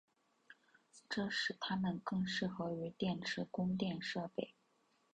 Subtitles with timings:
[1.07, 4.55] 这使它们更适合于电池供电设备。